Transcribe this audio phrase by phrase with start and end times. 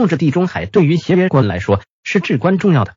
[0.00, 2.96] 控制地中海对于协约国来说是至关重要的。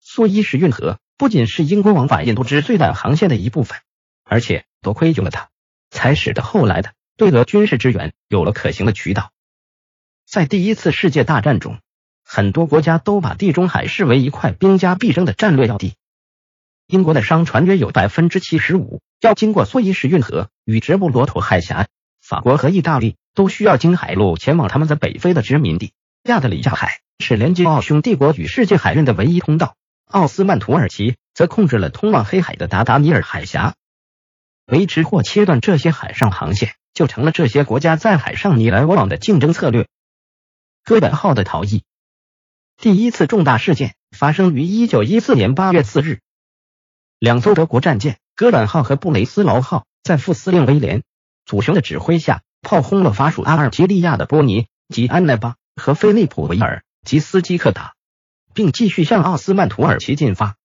[0.00, 3.78] 苏伊士运河不仅是英国往返印度之最短航线的一部分，
[4.24, 5.50] 而且多亏有了它，
[5.90, 9.32] 才使得后来的对俄军事支援有了可行的渠道。
[10.24, 11.78] 在第一次世界大战中，
[12.24, 15.92] 很多国家都把地中海视为一块兵家必争的战略要地。
[16.86, 21.86] 英国的商船约有百分之七十五要经过苏伊士运河与直布罗陀海峡，
[22.22, 25.92] 法国和意大利都需要经海路前往他们在北非的殖民地。
[26.32, 29.74] 亚的里亚海是连接奥匈帝国与世界海运的唯一通道。
[30.06, 33.74] 奥斯曼土耳其则控制了通往黑海的达达尼尔海峡，
[34.66, 39.86] 维持或切断这些海上航线，就成了这些国家在海上你来我往的竞争策略。
[40.82, 41.84] 哥本号的逃逸，
[42.78, 46.20] 第一次重大事件发生于一九一四年八月四日，
[47.18, 51.00] 两艘德国战舰哥本号和布雷斯劳号在副司令威廉·
[51.44, 57.94] 祖雄的指挥下，炮轰了法属阿尔及利亚的波尼及安奈巴和菲利普维尔及斯基克达。
[58.58, 60.56] 并继续向奥斯曼土耳其进发。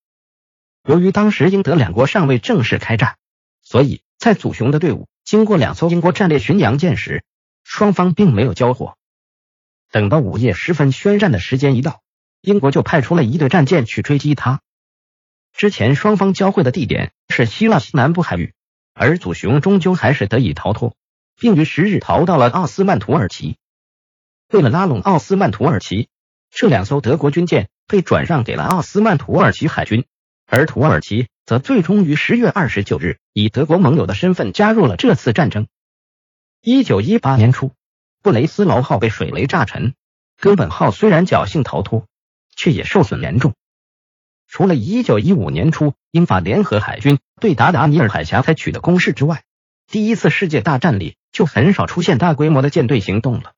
[0.84, 3.18] 由于当时英德两国尚未正式开战，
[3.62, 7.24] 所以在祖雄的队伍经过两艘英国战列巡洋舰时，
[7.64, 8.98] 双方并没有交火。
[9.92, 12.02] 等到午夜时分宣战的时间一到，
[12.42, 14.62] 英国就派出了一队战舰去追击他。
[15.56, 18.56] 之前双方交汇的地点是希腊西南部海域，
[18.96, 20.96] 而祖雄终究还是得以逃脱，
[21.36, 23.56] 并于十日逃到了奥斯曼土耳其。
[24.54, 26.08] 为了拉拢奥斯曼土耳其，
[26.50, 27.68] 这两艘德国军舰。
[27.86, 30.06] 被转让给了奥斯曼土耳其海军，
[30.48, 35.68] 而土耳其则最终于十月二十九日以德国盟友的身份加入了这次战争。
[36.62, 37.72] 一九一八年初，
[38.22, 39.94] 布雷斯劳号被水雷炸沉，
[40.40, 42.08] 哥本号虽然侥幸逃脱，
[42.56, 43.54] 却也受损严重。
[44.48, 49.44] 除了一九一五年初英法联合海军对达达尼尔海峡采取的攻势之外，
[49.88, 53.54] 第一次世界大战里就很少出现大规模的舰队行动了。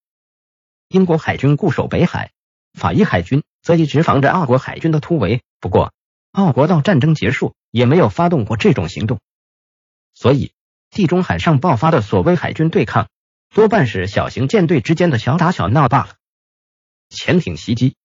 [0.88, 2.32] 英国海军固守北海。
[2.74, 5.94] 法伊海军则一直防着奥国海军的突围，不过
[6.34, 9.22] 奥国到战争结束也没有发动过这种行动，
[10.14, 10.52] 所以
[10.90, 13.08] 地中海上爆发的所谓海军对抗，
[13.54, 16.10] 多半是小型舰队之间的小打小闹罢了。
[17.10, 17.96] 潜艇袭击，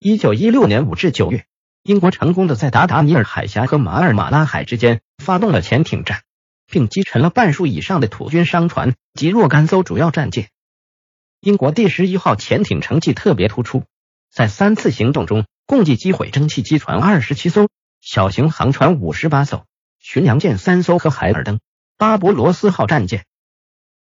[0.00, 1.46] 一九一六年五至九月，
[1.84, 6.24] 英国成功的在达达尼尔海峡和马尔马拉海之间发动了潜艇战，
[6.66, 10.48] 并击沉了半数以上的土军商船及若干艘主要战舰。
[11.40, 13.84] 英国第十一号潜艇成绩特别突出，
[14.32, 17.68] 在三次行动中，共计击毁蒸汽机船二十七艘，
[18.00, 19.64] 小型航船五十八艘，
[19.98, 21.60] 巡洋舰三艘和海尔登、
[21.98, 23.24] 巴博罗斯号战舰。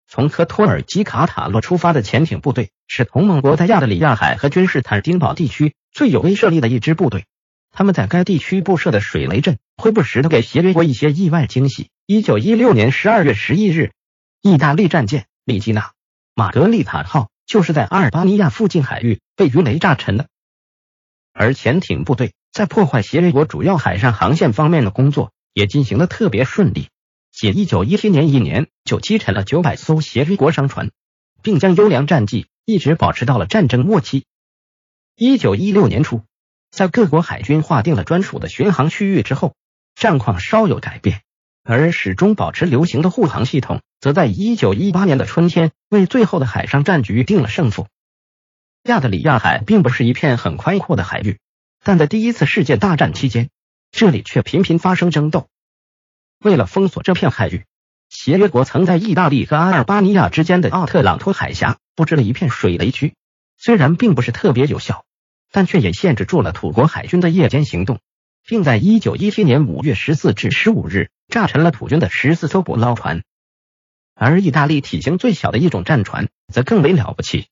[0.09, 7.27] 从科托尔基卡塔洛出发的潜艇部队是同盟国在亚得里亚海和君士坦丁堡地区最有威慑力的一支部队。
[7.73, 11.91] 他们在该地区布设的水雷阵会不时的给协约国一些意外惊喜。
[12.07, 13.91] 一九一六年十二月十一日，
[14.41, 15.96] 意大利战舰利基纳。
[16.39, 20.29] 玛格丽塔号就是在阿尔巴尼亚附近海域被鱼雷炸沉的，
[21.33, 26.91] 而潜艇部队在破坏协约国主要海上航线方面的工作也进行的特别顺利，
[27.33, 30.91] 仅一九一七年一年就击沉了九百艘协约国商船，
[31.41, 34.27] 并将优良战绩一直保持到了战争末期。
[35.17, 36.23] 一九一六年初，
[36.71, 39.55] 在各国海军划定了专属的巡航区域之后，
[39.95, 41.23] 战况稍有改变。
[41.69, 47.87] 而始终保持流行的护航系统，则在一九一八年的春天为最后的海上战局定了胜负。
[48.85, 51.39] 亚得里亚海并不是一片很宽阔的海域，
[51.83, 53.49] 但在第一次世界大战期间，
[53.91, 55.49] 这里却频频发生争斗。
[56.39, 57.65] 为了封锁这片海域，
[58.09, 63.15] 协约国曾在意大利和阿尔巴尼亚之间的奥特朗托海峡布置了一片水雷区，
[63.57, 65.05] 虽然并不是特别有效，
[65.51, 67.99] 但却也限制住了土国海军的夜间行动。
[68.49, 73.25] 并在一九一七年五月十四至十五日炸沉了土军的十四艘捕捞船，
[74.19, 77.49] 而意大利体型最小的一种战船则更为了不起。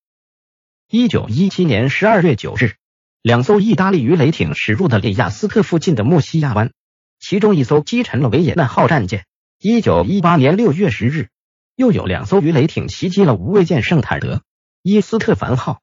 [0.91, 2.73] 一九一七年十二月九日，
[3.21, 6.73] 两艘意大利鱼雷艇驶入的里亚斯特附近的墨西亚湾，
[7.21, 9.27] 其中一艘击沉了维也纳号战舰。
[9.61, 11.29] 一九一八年六月十日，
[11.77, 14.43] 又有两艘鱼雷艇袭击了无畏舰圣坦德
[14.83, 15.83] 伊斯特凡号，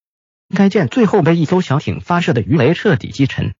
[0.49, 3.53] 该舰最后被一艘小艇发射的鱼雷彻底击沉。